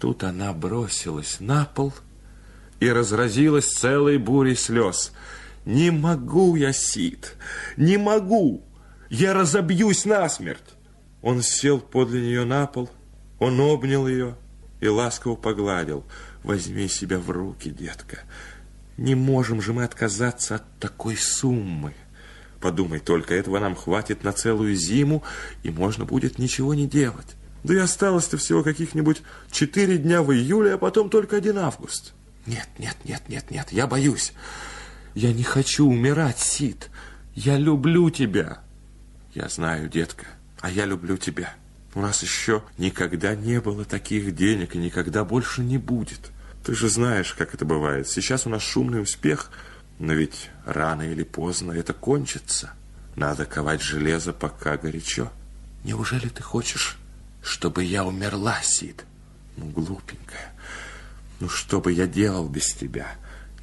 Тут 0.00 0.24
она 0.24 0.52
бросилась 0.52 1.38
на 1.40 1.64
пол 1.66 1.92
и 2.80 2.88
разразилась 2.88 3.66
целой 3.66 4.18
бурей 4.18 4.56
слез. 4.56 5.12
«Не 5.64 5.90
могу 5.90 6.56
я, 6.56 6.72
Сид, 6.72 7.36
не 7.76 7.98
могу! 7.98 8.62
Я 9.10 9.34
разобьюсь 9.34 10.04
насмерть!» 10.04 10.76
Он 11.22 11.42
сел 11.42 11.80
подле 11.80 12.20
нее 12.20 12.44
на 12.44 12.66
пол, 12.66 12.88
он 13.38 13.60
обнял 13.60 14.06
ее 14.06 14.36
и 14.80 14.88
ласково 14.88 15.36
погладил. 15.36 16.04
«Возьми 16.42 16.86
себя 16.86 17.18
в 17.18 17.28
руки, 17.30 17.70
детка. 17.70 18.20
Не 18.96 19.16
можем 19.16 19.60
же 19.60 19.72
мы 19.72 19.82
отказаться 19.82 20.54
от 20.56 20.78
такой 20.78 21.16
суммы. 21.16 21.94
Подумай 22.66 22.98
только, 22.98 23.32
этого 23.32 23.60
нам 23.60 23.76
хватит 23.76 24.24
на 24.24 24.32
целую 24.32 24.74
зиму, 24.74 25.22
и 25.62 25.70
можно 25.70 26.04
будет 26.04 26.40
ничего 26.40 26.74
не 26.74 26.88
делать. 26.88 27.36
Да 27.62 27.74
и 27.74 27.76
осталось-то 27.76 28.38
всего 28.38 28.64
каких-нибудь 28.64 29.22
четыре 29.52 29.98
дня 29.98 30.20
в 30.20 30.32
июле, 30.32 30.74
а 30.74 30.78
потом 30.78 31.08
только 31.08 31.36
один 31.36 31.58
август». 31.58 32.12
Нет, 32.44 32.68
нет, 32.80 32.96
нет, 33.04 33.22
нет, 33.28 33.52
нет, 33.52 33.68
я 33.70 33.86
боюсь. 33.86 34.32
Я 35.14 35.32
не 35.32 35.44
хочу 35.44 35.86
умирать, 35.86 36.40
Сид. 36.40 36.90
Я 37.36 37.56
люблю 37.56 38.10
тебя. 38.10 38.58
Я 39.32 39.48
знаю, 39.48 39.88
детка, 39.88 40.26
а 40.60 40.68
я 40.68 40.86
люблю 40.86 41.16
тебя. 41.18 41.54
У 41.94 42.00
нас 42.00 42.20
еще 42.20 42.64
никогда 42.78 43.36
не 43.36 43.60
было 43.60 43.84
таких 43.84 44.34
денег 44.34 44.74
и 44.74 44.78
никогда 44.78 45.24
больше 45.24 45.62
не 45.62 45.78
будет. 45.78 46.32
Ты 46.64 46.74
же 46.74 46.88
знаешь, 46.88 47.32
как 47.32 47.54
это 47.54 47.64
бывает. 47.64 48.08
Сейчас 48.08 48.44
у 48.44 48.50
нас 48.50 48.64
шумный 48.64 49.02
успех, 49.02 49.52
но 49.98 50.12
ведь 50.12 50.50
рано 50.64 51.02
или 51.02 51.22
поздно 51.22 51.72
это 51.72 51.92
кончится. 51.92 52.70
Надо 53.14 53.46
ковать 53.46 53.80
железо, 53.80 54.32
пока 54.32 54.76
горячо. 54.76 55.30
Неужели 55.84 56.28
ты 56.28 56.42
хочешь, 56.42 56.98
чтобы 57.42 57.84
я 57.84 58.04
умерла, 58.04 58.60
Сид? 58.62 59.04
Ну, 59.56 59.66
глупенькая. 59.66 60.52
Ну, 61.40 61.48
что 61.48 61.80
бы 61.80 61.92
я 61.92 62.06
делал 62.06 62.48
без 62.48 62.74
тебя? 62.74 63.08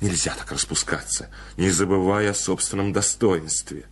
Нельзя 0.01 0.33
так 0.35 0.51
распускаться, 0.51 1.29
не 1.55 1.69
забывая 1.69 2.31
о 2.31 2.35
собственном 2.35 2.93
достоинстве. 2.93 3.85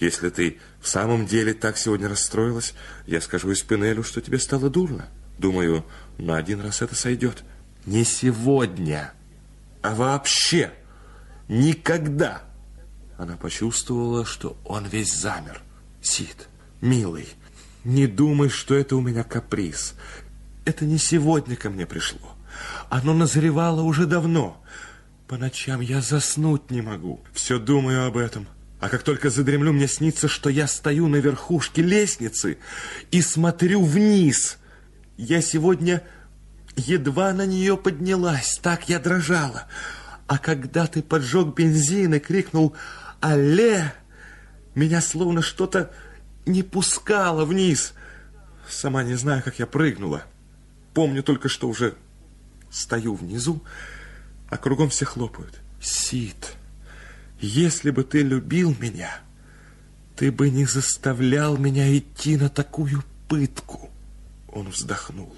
Если 0.00 0.30
ты 0.30 0.58
в 0.80 0.88
самом 0.88 1.26
деле 1.26 1.54
так 1.54 1.78
сегодня 1.78 2.08
расстроилась, 2.08 2.74
я 3.06 3.20
скажу 3.20 3.52
Испинелю, 3.52 4.02
что 4.02 4.20
тебе 4.20 4.38
стало 4.38 4.68
дурно. 4.68 5.08
Думаю, 5.38 5.84
на 6.18 6.36
один 6.36 6.60
раз 6.60 6.82
это 6.82 6.94
сойдет. 6.94 7.44
Не 7.86 8.04
сегодня, 8.04 9.12
а 9.82 9.94
вообще 9.94 10.72
никогда. 11.48 12.42
Она 13.16 13.36
почувствовала, 13.36 14.24
что 14.24 14.56
он 14.64 14.86
весь 14.86 15.14
замер. 15.14 15.62
Сид, 16.02 16.48
милый, 16.80 17.28
не 17.84 18.06
думай, 18.06 18.48
что 18.48 18.74
это 18.74 18.96
у 18.96 19.00
меня 19.00 19.24
каприз. 19.24 19.94
Это 20.64 20.84
не 20.84 20.98
сегодня 20.98 21.56
ко 21.56 21.70
мне 21.70 21.86
пришло. 21.86 22.36
Оно 22.88 23.14
назревало 23.14 23.82
уже 23.82 24.06
давно. 24.06 24.62
По 25.28 25.36
ночам 25.36 25.80
я 25.80 26.00
заснуть 26.00 26.70
не 26.70 26.82
могу. 26.82 27.20
Все 27.32 27.58
думаю 27.58 28.06
об 28.06 28.16
этом. 28.16 28.46
А 28.80 28.88
как 28.88 29.02
только 29.02 29.30
задремлю, 29.30 29.72
мне 29.72 29.88
снится, 29.88 30.28
что 30.28 30.50
я 30.50 30.66
стою 30.66 31.08
на 31.08 31.16
верхушке 31.16 31.82
лестницы 31.82 32.58
и 33.10 33.22
смотрю 33.22 33.82
вниз. 33.82 34.58
Я 35.16 35.40
сегодня 35.40 36.02
едва 36.76 37.32
на 37.32 37.46
нее 37.46 37.76
поднялась, 37.76 38.58
так 38.62 38.88
я 38.88 38.98
дрожала. 38.98 39.66
А 40.26 40.38
когда 40.38 40.86
ты 40.86 41.02
поджег 41.02 41.54
бензин 41.54 42.14
и 42.14 42.18
крикнул 42.18 42.74
«Алле!», 43.20 43.94
меня 44.74 45.00
словно 45.00 45.42
что-то 45.42 45.90
не 46.46 46.62
пускало 46.62 47.44
вниз. 47.44 47.94
Сама 48.68 49.04
не 49.04 49.14
знаю, 49.14 49.42
как 49.42 49.58
я 49.58 49.66
прыгнула. 49.66 50.24
Помню 50.94 51.22
только, 51.22 51.48
что 51.48 51.68
уже 51.68 51.96
Стою 52.74 53.14
внизу, 53.14 53.62
а 54.50 54.56
кругом 54.56 54.88
все 54.88 55.04
хлопают. 55.04 55.60
Сид, 55.80 56.56
если 57.38 57.92
бы 57.92 58.02
ты 58.02 58.22
любил 58.22 58.74
меня, 58.80 59.20
ты 60.16 60.32
бы 60.32 60.50
не 60.50 60.64
заставлял 60.64 61.56
меня 61.56 61.96
идти 61.96 62.36
на 62.36 62.48
такую 62.48 63.04
пытку. 63.28 63.90
Он 64.48 64.70
вздохнул. 64.70 65.36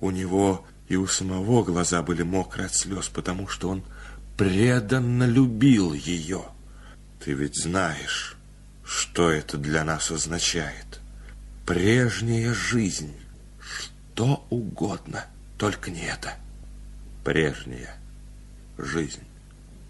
У 0.00 0.10
него 0.10 0.66
и 0.88 0.96
у 0.96 1.06
самого 1.06 1.62
глаза 1.62 2.02
были 2.02 2.24
мокрые 2.24 2.66
от 2.66 2.74
слез, 2.74 3.08
потому 3.08 3.46
что 3.46 3.68
он 3.68 3.84
преданно 4.36 5.24
любил 5.24 5.92
ее. 5.92 6.44
Ты 7.20 7.32
ведь 7.32 7.56
знаешь, 7.56 8.36
что 8.84 9.30
это 9.30 9.56
для 9.56 9.84
нас 9.84 10.10
означает. 10.10 11.00
Прежняя 11.66 12.52
жизнь. 12.52 13.14
Что 13.60 14.46
угодно, 14.50 15.24
только 15.58 15.90
не 15.90 16.02
это. 16.02 16.34
Прежняя 17.24 17.96
жизнь. 18.76 19.24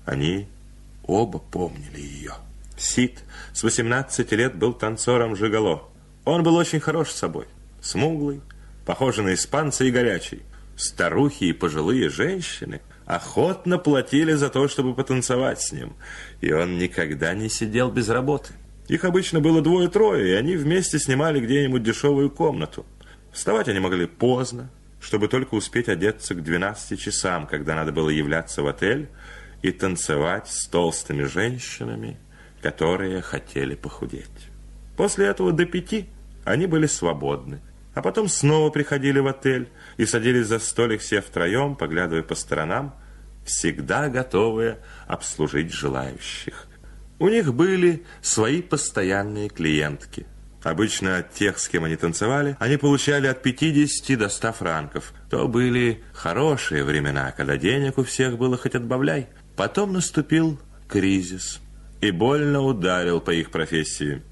Они 0.05 0.49
оба 1.03 1.39
помнили 1.39 2.01
ее. 2.01 2.35
Сид 2.77 3.23
с 3.53 3.63
18 3.63 4.31
лет 4.33 4.55
был 4.55 4.73
танцором 4.73 5.37
Жигало. 5.37 5.89
Он 6.25 6.43
был 6.43 6.55
очень 6.57 6.81
хорош 6.81 7.11
собой. 7.11 7.47
Смуглый, 7.81 8.41
похожий 8.87 9.25
на 9.25 9.35
испанца 9.35 9.85
и 9.85 9.91
горячий. 9.91 10.43
Старухи 10.77 11.45
и 11.45 11.53
пожилые 11.53 12.09
женщины 12.09 12.81
охотно 13.07 13.79
платили 13.79 14.33
за 14.33 14.49
то, 14.51 14.69
чтобы 14.69 14.95
потанцевать 14.95 15.61
с 15.61 15.73
ним. 15.73 15.95
И 16.41 16.53
он 16.53 16.79
никогда 16.79 17.35
не 17.35 17.49
сидел 17.49 17.91
без 17.91 18.09
работы. 18.09 18.55
Их 18.89 19.05
обычно 19.05 19.41
было 19.41 19.63
двое-трое, 19.63 20.31
и 20.31 20.35
они 20.35 20.57
вместе 20.57 20.99
снимали 20.99 21.41
где-нибудь 21.41 21.83
дешевую 21.83 22.31
комнату. 22.31 22.85
Вставать 23.33 23.69
они 23.69 23.81
могли 23.81 24.07
поздно, 24.07 24.71
чтобы 25.01 25.29
только 25.29 25.55
успеть 25.55 25.89
одеться 25.89 26.35
к 26.35 26.43
12 26.43 27.01
часам, 27.01 27.47
когда 27.47 27.75
надо 27.75 27.93
было 27.93 28.11
являться 28.11 28.63
в 28.63 28.67
отель 28.67 29.09
и 29.63 29.71
танцевать 29.71 30.49
с 30.49 30.67
толстыми 30.67 31.25
женщинами, 31.25 32.19
которые 32.63 33.21
хотели 33.23 33.75
похудеть. 33.75 34.51
После 34.97 35.27
этого 35.27 35.53
до 35.53 35.65
пяти 35.67 36.09
они 36.45 36.67
были 36.67 36.87
свободны, 36.87 37.61
а 37.95 38.03
потом 38.03 38.29
снова 38.29 38.71
приходили 38.71 39.21
в 39.21 39.27
отель 39.27 39.69
и 39.97 40.05
садились 40.05 40.47
за 40.47 40.59
столик 40.59 41.01
все 41.01 41.21
втроем, 41.21 41.77
поглядывая 41.77 42.23
по 42.23 42.35
сторонам, 42.35 42.95
всегда 43.45 44.09
готовые 44.09 44.79
обслужить 45.07 45.73
желающих. 45.73 46.67
У 47.19 47.29
них 47.29 47.55
были 47.55 48.05
свои 48.21 48.61
постоянные 48.61 49.49
клиентки. 49.49 50.27
Обычно 50.65 51.19
от 51.19 51.33
тех, 51.35 51.59
с 51.59 51.69
кем 51.69 51.85
они 51.85 51.95
танцевали, 51.97 52.57
они 52.59 52.79
получали 52.79 53.27
от 53.27 53.43
50 53.43 54.19
до 54.19 54.29
100 54.29 54.53
франков. 54.53 55.13
То 55.31 55.47
были 55.47 56.03
хорошие 56.15 56.85
времена, 56.85 57.33
когда 57.33 57.59
денег 57.59 57.99
у 57.99 58.05
всех 58.05 58.39
было 58.39 58.57
хоть 58.57 58.75
отбавляй. 58.75 59.29
Потом 59.57 59.93
наступил 59.93 60.59
кризис 60.89 61.61
и 62.01 62.11
больно 62.11 62.63
ударил 62.63 63.21
по 63.21 63.31
их 63.31 63.51
профессии. 63.51 64.23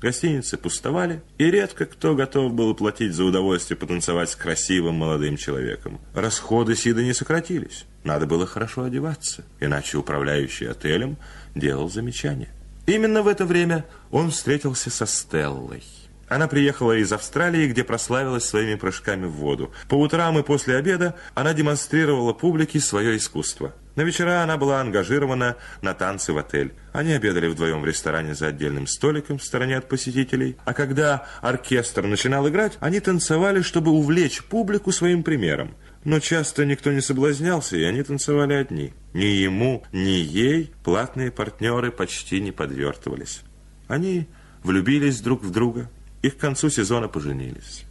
Гостиницы 0.00 0.56
пустовали, 0.56 1.22
и 1.38 1.50
редко 1.50 1.84
кто 1.84 2.14
готов 2.14 2.52
был 2.52 2.74
платить 2.74 3.14
за 3.14 3.24
удовольствие 3.24 3.76
потанцевать 3.76 4.30
с 4.30 4.36
красивым 4.36 4.94
молодым 4.94 5.36
человеком. 5.36 6.00
Расходы 6.14 6.76
Сида 6.76 7.02
не 7.02 7.12
сократились. 7.12 7.84
Надо 8.04 8.26
было 8.26 8.46
хорошо 8.46 8.84
одеваться, 8.84 9.44
иначе 9.58 9.98
управляющий 9.98 10.66
отелем 10.66 11.16
делал 11.56 11.90
замечания. 11.90 12.50
Именно 12.86 13.22
в 13.22 13.28
это 13.28 13.44
время 13.44 13.84
он 14.10 14.30
встретился 14.30 14.88
со 14.88 15.04
Стеллой. 15.04 15.82
Она 16.28 16.46
приехала 16.46 16.92
из 16.96 17.12
Австралии, 17.12 17.68
где 17.68 17.84
прославилась 17.84 18.44
своими 18.44 18.74
прыжками 18.74 19.26
в 19.26 19.32
воду. 19.32 19.72
По 19.88 19.94
утрам 19.94 20.38
и 20.38 20.42
после 20.42 20.76
обеда 20.76 21.14
она 21.34 21.54
демонстрировала 21.54 22.32
публике 22.32 22.80
свое 22.80 23.16
искусство. 23.16 23.74
На 23.96 24.02
вечера 24.02 24.42
она 24.42 24.56
была 24.56 24.80
ангажирована 24.80 25.56
на 25.82 25.94
танцы 25.94 26.32
в 26.32 26.38
отель. 26.38 26.72
Они 26.92 27.12
обедали 27.12 27.48
вдвоем 27.48 27.80
в 27.80 27.84
ресторане 27.84 28.34
за 28.34 28.48
отдельным 28.48 28.86
столиком 28.86 29.38
в 29.38 29.42
стороне 29.42 29.76
от 29.76 29.88
посетителей. 29.88 30.56
А 30.64 30.72
когда 30.72 31.26
оркестр 31.40 32.06
начинал 32.06 32.48
играть, 32.48 32.76
они 32.78 33.00
танцевали, 33.00 33.60
чтобы 33.62 33.90
увлечь 33.90 34.44
публику 34.44 34.92
своим 34.92 35.24
примером. 35.24 35.74
Но 36.04 36.20
часто 36.20 36.64
никто 36.64 36.92
не 36.92 37.00
соблазнялся, 37.00 37.76
и 37.76 37.82
они 37.82 38.02
танцевали 38.04 38.54
одни. 38.54 38.94
Ни 39.14 39.24
ему, 39.24 39.82
ни 39.92 40.10
ей 40.10 40.72
платные 40.84 41.32
партнеры 41.32 41.90
почти 41.90 42.40
не 42.40 42.52
подвертывались. 42.52 43.40
Они 43.88 44.28
влюбились 44.62 45.20
друг 45.20 45.42
в 45.42 45.50
друга 45.50 45.90
и 46.22 46.30
к 46.30 46.38
концу 46.38 46.70
сезона 46.70 47.08
поженились. 47.08 47.84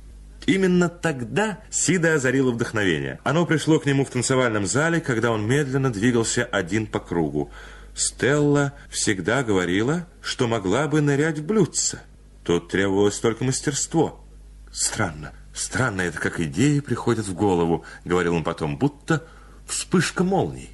Именно 0.45 0.87
тогда 0.87 1.59
Сида 1.69 2.13
озарило 2.13 2.51
вдохновение. 2.51 3.19
Оно 3.23 3.45
пришло 3.45 3.79
к 3.79 3.85
нему 3.85 4.05
в 4.05 4.09
танцевальном 4.09 4.65
зале, 4.65 5.01
когда 5.01 5.31
он 5.31 5.45
медленно 5.45 5.91
двигался 5.91 6.45
один 6.45 6.87
по 6.87 6.99
кругу. 6.99 7.51
Стелла 7.93 8.73
всегда 8.89 9.43
говорила, 9.43 10.07
что 10.21 10.47
могла 10.47 10.87
бы 10.87 11.01
нырять 11.01 11.39
в 11.39 11.45
блюдце. 11.45 11.99
Тут 12.45 12.69
требовалось 12.69 13.19
только 13.19 13.43
мастерство. 13.43 14.23
Странно, 14.71 15.33
странно 15.53 16.01
это, 16.01 16.17
как 16.17 16.39
идеи 16.39 16.79
приходят 16.79 17.27
в 17.27 17.33
голову, 17.33 17.83
говорил 18.05 18.35
он 18.35 18.43
потом, 18.45 18.77
будто 18.77 19.25
вспышка 19.65 20.23
молний. 20.23 20.69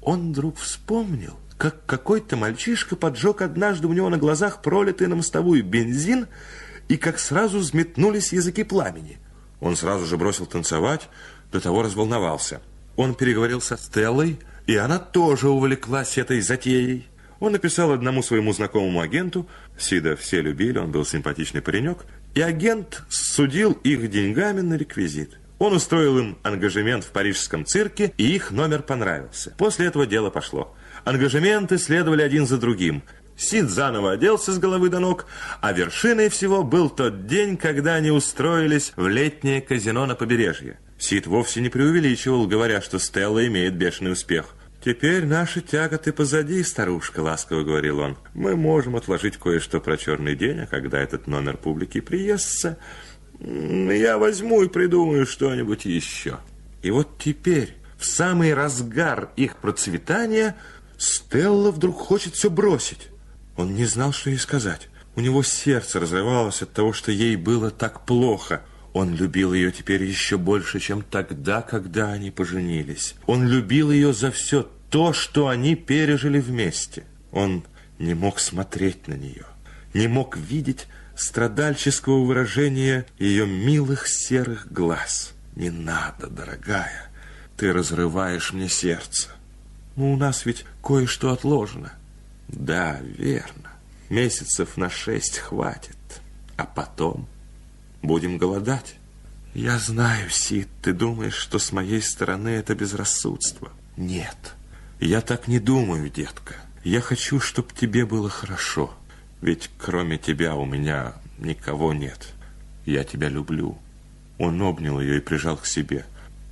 Он 0.00 0.30
вдруг 0.30 0.56
вспомнил, 0.56 1.38
как 1.58 1.84
какой-то 1.84 2.36
мальчишка 2.36 2.96
поджег 2.96 3.42
однажды 3.42 3.88
у 3.88 3.92
него 3.92 4.08
на 4.08 4.16
глазах 4.16 4.62
пролитый 4.62 5.08
на 5.08 5.16
мостовую 5.16 5.64
бензин, 5.64 6.28
и 6.88 6.96
как 6.96 7.18
сразу 7.18 7.58
взметнулись 7.58 8.32
языки 8.32 8.64
пламени. 8.64 9.18
Он 9.60 9.76
сразу 9.76 10.06
же 10.06 10.16
бросил 10.16 10.46
танцевать, 10.46 11.08
до 11.52 11.60
того 11.60 11.82
разволновался. 11.82 12.60
Он 12.96 13.14
переговорил 13.14 13.60
со 13.60 13.76
Стеллой, 13.76 14.38
и 14.66 14.76
она 14.76 14.98
тоже 14.98 15.48
увлеклась 15.48 16.18
этой 16.18 16.40
затеей. 16.40 17.08
Он 17.40 17.52
написал 17.52 17.92
одному 17.92 18.22
своему 18.22 18.52
знакомому 18.52 19.00
агенту, 19.00 19.48
Сида 19.78 20.16
все 20.16 20.40
любили, 20.40 20.78
он 20.78 20.90
был 20.90 21.04
симпатичный 21.04 21.62
паренек, 21.62 22.04
и 22.34 22.40
агент 22.40 23.02
судил 23.08 23.72
их 23.72 24.10
деньгами 24.10 24.60
на 24.60 24.74
реквизит. 24.74 25.38
Он 25.58 25.72
устроил 25.72 26.18
им 26.18 26.38
ангажемент 26.42 27.04
в 27.04 27.10
парижском 27.10 27.64
цирке, 27.64 28.12
и 28.16 28.34
их 28.34 28.50
номер 28.50 28.82
понравился. 28.82 29.54
После 29.58 29.86
этого 29.86 30.06
дело 30.06 30.30
пошло. 30.30 30.74
Ангажементы 31.04 31.78
следовали 31.78 32.22
один 32.22 32.46
за 32.46 32.58
другим. 32.58 33.02
Сид 33.38 33.70
заново 33.70 34.12
оделся 34.12 34.52
с 34.52 34.58
головы 34.58 34.88
до 34.88 34.98
ног, 34.98 35.26
а 35.60 35.72
вершиной 35.72 36.28
всего 36.28 36.64
был 36.64 36.90
тот 36.90 37.26
день, 37.26 37.56
когда 37.56 37.94
они 37.94 38.10
устроились 38.10 38.92
в 38.96 39.06
летнее 39.06 39.60
казино 39.60 40.06
на 40.06 40.16
побережье. 40.16 40.80
Сид 40.98 41.28
вовсе 41.28 41.60
не 41.60 41.68
преувеличивал, 41.68 42.48
говоря, 42.48 42.82
что 42.82 42.98
Стелла 42.98 43.46
имеет 43.46 43.76
бешеный 43.76 44.12
успех. 44.12 44.56
«Теперь 44.84 45.24
наши 45.24 45.60
тяготы 45.60 46.12
позади, 46.12 46.62
старушка»,— 46.64 47.20
ласково 47.22 47.62
говорил 47.62 48.00
он. 48.00 48.18
«Мы 48.34 48.56
можем 48.56 48.96
отложить 48.96 49.36
кое-что 49.36 49.80
про 49.80 49.96
черный 49.96 50.34
день, 50.34 50.60
а 50.60 50.66
когда 50.66 50.98
этот 50.98 51.28
номер 51.28 51.56
публики 51.56 52.00
приестся, 52.00 52.76
я 53.38 54.18
возьму 54.18 54.62
и 54.62 54.68
придумаю 54.68 55.26
что-нибудь 55.26 55.84
еще». 55.84 56.38
И 56.82 56.90
вот 56.90 57.18
теперь, 57.18 57.76
в 57.98 58.04
самый 58.04 58.52
разгар 58.52 59.30
их 59.36 59.56
процветания, 59.56 60.56
Стелла 60.96 61.70
вдруг 61.70 61.98
хочет 61.98 62.34
все 62.34 62.50
бросить. 62.50 63.10
Он 63.58 63.74
не 63.74 63.86
знал, 63.86 64.12
что 64.12 64.30
ей 64.30 64.38
сказать. 64.38 64.88
У 65.16 65.20
него 65.20 65.42
сердце 65.42 65.98
разрывалось 65.98 66.62
от 66.62 66.72
того, 66.72 66.92
что 66.92 67.10
ей 67.10 67.34
было 67.34 67.72
так 67.72 68.06
плохо. 68.06 68.62
Он 68.92 69.16
любил 69.16 69.52
ее 69.52 69.72
теперь 69.72 70.04
еще 70.04 70.38
больше, 70.38 70.78
чем 70.78 71.02
тогда, 71.02 71.60
когда 71.60 72.12
они 72.12 72.30
поженились. 72.30 73.16
Он 73.26 73.48
любил 73.48 73.90
ее 73.90 74.12
за 74.12 74.30
все 74.30 74.70
то, 74.90 75.12
что 75.12 75.48
они 75.48 75.74
пережили 75.74 76.38
вместе. 76.38 77.02
Он 77.32 77.64
не 77.98 78.14
мог 78.14 78.38
смотреть 78.38 79.08
на 79.08 79.14
нее, 79.14 79.44
не 79.92 80.06
мог 80.06 80.36
видеть 80.36 80.86
страдальческого 81.16 82.24
выражения 82.24 83.06
ее 83.18 83.44
милых 83.44 84.06
серых 84.06 84.72
глаз. 84.72 85.32
«Не 85.56 85.70
надо, 85.70 86.28
дорогая, 86.28 87.10
ты 87.56 87.72
разрываешь 87.72 88.52
мне 88.52 88.68
сердце. 88.68 89.30
Ну, 89.96 90.12
у 90.12 90.16
нас 90.16 90.46
ведь 90.46 90.64
кое-что 90.80 91.32
отложено». 91.32 91.92
Да, 92.48 92.98
верно. 93.02 93.70
Месяцев 94.08 94.76
на 94.76 94.90
шесть 94.90 95.38
хватит. 95.38 95.96
А 96.56 96.64
потом 96.64 97.28
будем 98.02 98.38
голодать. 98.38 98.96
Я 99.54 99.78
знаю, 99.78 100.30
Сид, 100.30 100.68
ты 100.82 100.92
думаешь, 100.92 101.34
что 101.34 101.58
с 101.58 101.72
моей 101.72 102.02
стороны 102.02 102.48
это 102.48 102.74
безрассудство. 102.74 103.72
Нет, 103.96 104.54
я 105.00 105.20
так 105.20 105.48
не 105.48 105.58
думаю, 105.58 106.10
детка. 106.10 106.54
Я 106.84 107.00
хочу, 107.00 107.40
чтобы 107.40 107.72
тебе 107.72 108.06
было 108.06 108.30
хорошо. 108.30 108.94
Ведь 109.40 109.70
кроме 109.78 110.18
тебя 110.18 110.54
у 110.54 110.64
меня 110.64 111.14
никого 111.38 111.92
нет. 111.92 112.28
Я 112.86 113.04
тебя 113.04 113.28
люблю. 113.28 113.78
Он 114.38 114.60
обнял 114.62 115.00
ее 115.00 115.18
и 115.18 115.20
прижал 115.20 115.56
к 115.56 115.66
себе. 115.66 116.06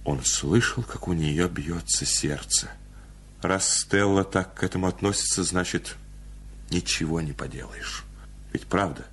Он 0.05 0.25
слышал, 0.25 0.83
как 0.83 1.09
у 1.09 1.13
нее 1.13 1.49
бьется 1.49 2.05
сердце. 2.05 2.71
Раз 3.47 3.83
Стелла 3.83 4.25
так 4.25 4.55
к 4.55 4.65
этому 4.65 4.89
относится, 4.89 5.45
значит, 5.45 5.95
ничего 6.69 7.21
не 7.21 7.33
поделаешь. 7.33 8.03
Ведь 8.53 8.67
правда, 8.67 9.07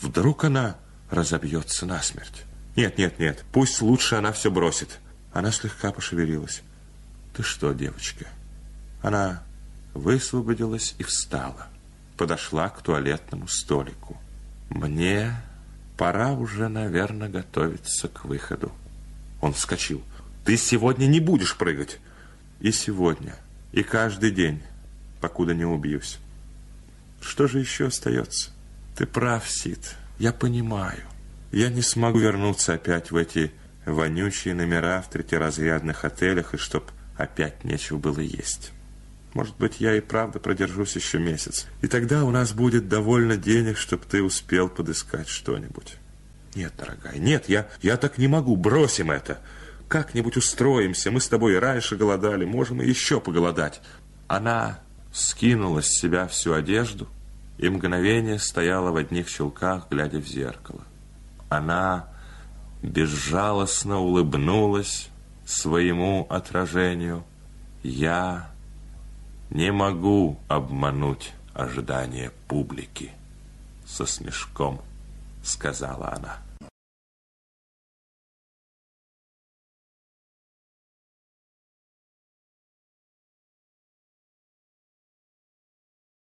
вдруг 0.00 0.44
она 0.44 0.76
разобьется 1.10 1.86
насмерть. 1.86 2.44
Нет, 2.76 2.98
нет, 2.98 3.18
нет, 3.18 3.44
пусть 3.52 3.82
лучше 3.82 4.14
она 4.14 4.30
все 4.30 4.48
бросит. 4.48 5.00
Она 5.32 5.50
слегка 5.50 5.90
пошевелилась. 5.90 6.62
Ты 7.34 7.42
что, 7.42 7.72
девочка? 7.72 8.26
Она 9.02 9.42
высвободилась 9.92 10.94
и 10.98 11.02
встала. 11.02 11.66
Подошла 12.16 12.68
к 12.68 12.82
туалетному 12.82 13.48
столику. 13.48 14.16
Мне 14.68 15.34
пора 15.98 16.30
уже, 16.30 16.68
наверное, 16.68 17.28
готовиться 17.28 18.06
к 18.06 18.24
выходу. 18.24 18.70
Он 19.40 19.52
вскочил. 19.52 20.00
Ты 20.44 20.56
сегодня 20.56 21.06
не 21.06 21.18
будешь 21.18 21.56
прыгать. 21.56 21.98
И 22.60 22.70
сегодня, 22.70 23.34
и 23.72 23.82
каждый 23.82 24.30
день, 24.30 24.62
покуда 25.20 25.54
не 25.54 25.64
убьюсь. 25.64 26.18
Что 27.20 27.46
же 27.46 27.58
еще 27.58 27.86
остается? 27.86 28.50
Ты 28.96 29.06
прав, 29.06 29.48
Сид. 29.48 29.96
Я 30.18 30.32
понимаю. 30.32 31.00
Я 31.52 31.68
не 31.68 31.82
смогу 31.82 32.18
вернуться 32.18 32.74
опять 32.74 33.10
в 33.10 33.16
эти 33.16 33.52
вонючие 33.86 34.54
номера 34.54 35.02
в 35.02 35.10
третьеразрядных 35.10 36.04
отелях, 36.04 36.54
и 36.54 36.58
чтоб 36.58 36.90
опять 37.16 37.64
нечего 37.64 37.98
было 37.98 38.20
есть. 38.20 38.72
Может 39.34 39.56
быть, 39.58 39.80
я 39.80 39.96
и 39.96 40.00
правда 40.00 40.40
продержусь 40.40 40.96
еще 40.96 41.18
месяц. 41.18 41.66
И 41.82 41.86
тогда 41.86 42.24
у 42.24 42.30
нас 42.30 42.52
будет 42.52 42.88
довольно 42.88 43.36
денег, 43.36 43.78
чтобы 43.78 44.04
ты 44.04 44.22
успел 44.22 44.68
подыскать 44.68 45.28
что-нибудь. 45.28 45.96
Нет, 46.54 46.72
дорогая, 46.76 47.16
нет, 47.16 47.48
я, 47.48 47.68
я 47.80 47.96
так 47.96 48.18
не 48.18 48.26
могу. 48.26 48.56
Бросим 48.56 49.10
это. 49.10 49.38
Как-нибудь 49.90 50.36
устроимся. 50.36 51.10
Мы 51.10 51.20
с 51.20 51.28
тобой 51.28 51.54
и 51.54 51.58
раньше 51.58 51.96
голодали, 51.96 52.44
можем 52.44 52.80
и 52.80 52.86
еще 52.86 53.20
поголодать. 53.20 53.82
Она 54.28 54.78
скинула 55.12 55.82
с 55.82 55.88
себя 55.88 56.28
всю 56.28 56.52
одежду 56.52 57.08
и 57.58 57.68
мгновение 57.68 58.38
стояла 58.38 58.92
в 58.92 58.96
одних 58.96 59.28
щелках, 59.28 59.88
глядя 59.90 60.18
в 60.18 60.28
зеркало. 60.28 60.82
Она 61.48 62.08
безжалостно 62.82 63.98
улыбнулась 63.98 65.08
своему 65.44 66.24
отражению. 66.30 67.24
Я 67.82 68.48
не 69.50 69.72
могу 69.72 70.38
обмануть 70.46 71.32
ожидания 71.52 72.30
публики, 72.46 73.10
со 73.84 74.06
смешком 74.06 74.80
сказала 75.42 76.12
она. 76.12 76.38